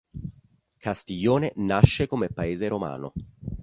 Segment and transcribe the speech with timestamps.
[0.79, 3.13] Castiglione nasce come paese romano.